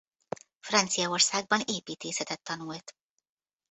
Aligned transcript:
Franciaországban 0.59 1.61
építészetet 1.65 2.41
tanult. 2.41 2.95